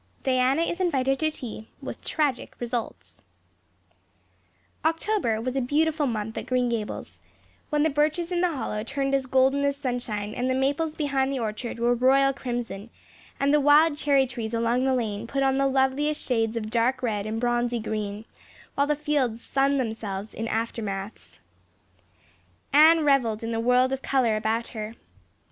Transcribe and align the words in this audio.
Diana 0.23 0.63
Is 0.63 0.79
Invited 0.79 1.19
to 1.19 1.29
Tea 1.29 1.67
with 1.79 2.03
Tragic 2.03 2.55
Results 2.59 3.21
OCTOBER 4.83 5.39
was 5.41 5.55
a 5.55 5.61
beautiful 5.61 6.07
month 6.07 6.35
at 6.39 6.47
Green 6.47 6.69
Gables, 6.69 7.19
when 7.69 7.83
the 7.83 7.89
birches 7.91 8.31
in 8.31 8.41
the 8.41 8.51
hollow 8.51 8.81
turned 8.83 9.13
as 9.13 9.27
golden 9.27 9.63
as 9.63 9.77
sunshine 9.77 10.33
and 10.33 10.49
the 10.49 10.55
maples 10.55 10.95
behind 10.95 11.31
the 11.31 11.37
orchard 11.37 11.77
were 11.77 11.93
royal 11.93 12.33
crimson 12.33 12.89
and 13.39 13.53
the 13.53 13.59
wild 13.59 13.95
cherry 13.95 14.25
trees 14.25 14.55
along 14.55 14.85
the 14.85 14.95
lane 14.95 15.27
put 15.27 15.43
on 15.43 15.57
the 15.57 15.67
loveliest 15.67 16.25
shades 16.27 16.57
of 16.57 16.71
dark 16.71 17.03
red 17.03 17.27
and 17.27 17.39
bronzy 17.39 17.77
green, 17.77 18.25
while 18.73 18.87
the 18.87 18.95
fields 18.95 19.39
sunned 19.43 19.79
themselves 19.79 20.33
in 20.33 20.47
aftermaths. 20.47 21.37
Anne 22.73 23.05
reveled 23.05 23.43
in 23.43 23.51
the 23.51 23.59
world 23.59 23.93
of 23.93 24.01
color 24.01 24.35
about 24.35 24.69
her. 24.69 24.95